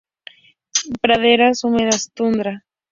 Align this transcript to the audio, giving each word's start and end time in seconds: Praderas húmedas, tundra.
Praderas 0.99 1.63
húmedas, 1.63 2.09
tundra. 2.15 2.65